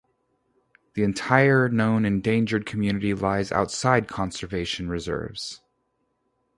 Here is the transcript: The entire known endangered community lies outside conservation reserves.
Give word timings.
The 0.95 1.03
entire 1.03 1.69
known 1.69 2.05
endangered 2.05 2.65
community 2.65 3.13
lies 3.13 3.51
outside 3.51 4.07
conservation 4.07 4.89
reserves. 4.89 5.61